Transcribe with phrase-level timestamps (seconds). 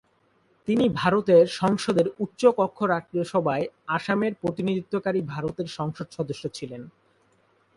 [0.67, 3.65] তিনি ভারতের সংসদের উচ্চকক্ষ রাজ্যসভায়
[3.87, 6.81] আসামের প্রতিনিধিত্বকারী ভারতের সংসদ সদস্য ছিলেন।